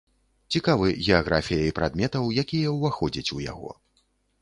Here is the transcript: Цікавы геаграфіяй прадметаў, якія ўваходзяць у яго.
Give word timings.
Цікавы 0.55 0.87
геаграфіяй 1.09 1.71
прадметаў, 1.81 2.33
якія 2.47 2.75
ўваходзяць 2.79 3.31
у 3.41 3.43
яго. 3.51 3.71